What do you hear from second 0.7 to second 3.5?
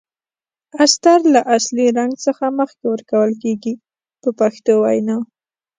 استر له اصلي رنګ څخه مخکې ورکول